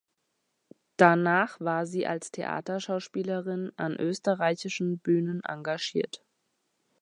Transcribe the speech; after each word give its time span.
Danach 0.97 1.59
war 1.59 1.85
sie 1.85 2.07
als 2.07 2.31
Theaterschauspielerin 2.31 3.71
an 3.75 3.95
österreichischen 3.97 4.97
Bühnen 4.97 5.43
engagiert. 5.43 6.25